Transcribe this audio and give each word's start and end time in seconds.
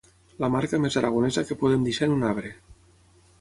La 0.43 0.47
marca 0.53 0.79
més 0.85 0.97
aragonesa 1.01 1.43
que 1.49 1.59
podem 1.65 1.85
deixar 1.89 2.09
en 2.09 2.15
un 2.17 2.27
arbre. 2.31 2.51